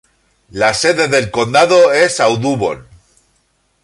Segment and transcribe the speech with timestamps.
[0.49, 2.87] La sede del condado es Audubon.